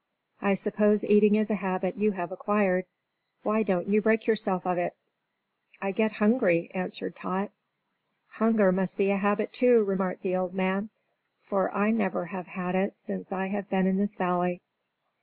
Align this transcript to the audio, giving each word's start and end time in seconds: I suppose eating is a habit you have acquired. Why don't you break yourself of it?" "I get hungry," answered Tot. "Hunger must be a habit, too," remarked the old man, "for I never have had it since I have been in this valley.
I 0.41 0.55
suppose 0.55 1.03
eating 1.03 1.35
is 1.35 1.51
a 1.51 1.61
habit 1.61 1.95
you 1.95 2.13
have 2.13 2.31
acquired. 2.31 2.85
Why 3.43 3.61
don't 3.61 3.85
you 3.87 4.01
break 4.01 4.25
yourself 4.25 4.65
of 4.65 4.79
it?" 4.79 4.95
"I 5.79 5.91
get 5.91 6.13
hungry," 6.13 6.71
answered 6.73 7.15
Tot. 7.15 7.51
"Hunger 8.29 8.71
must 8.71 8.97
be 8.97 9.11
a 9.11 9.17
habit, 9.17 9.53
too," 9.53 9.83
remarked 9.83 10.23
the 10.23 10.35
old 10.35 10.55
man, 10.55 10.89
"for 11.37 11.71
I 11.71 11.91
never 11.91 12.25
have 12.25 12.47
had 12.47 12.73
it 12.73 12.97
since 12.97 13.31
I 13.31 13.49
have 13.49 13.69
been 13.69 13.85
in 13.85 13.97
this 13.97 14.15
valley. 14.15 14.63